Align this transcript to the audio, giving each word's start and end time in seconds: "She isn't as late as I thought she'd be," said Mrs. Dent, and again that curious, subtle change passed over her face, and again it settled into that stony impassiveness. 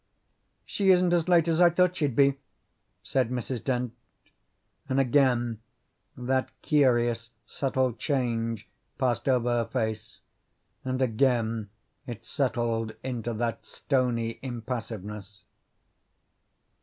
"She 0.65 0.89
isn't 0.89 1.13
as 1.13 1.29
late 1.29 1.47
as 1.47 1.61
I 1.61 1.69
thought 1.69 1.95
she'd 1.97 2.15
be," 2.15 2.39
said 3.03 3.29
Mrs. 3.29 3.63
Dent, 3.63 3.93
and 4.89 4.99
again 4.99 5.59
that 6.17 6.49
curious, 6.63 7.29
subtle 7.45 7.93
change 7.93 8.67
passed 8.97 9.29
over 9.29 9.47
her 9.47 9.65
face, 9.65 10.21
and 10.83 11.03
again 11.03 11.69
it 12.07 12.25
settled 12.25 12.95
into 13.03 13.31
that 13.35 13.63
stony 13.63 14.39
impassiveness. 14.41 15.43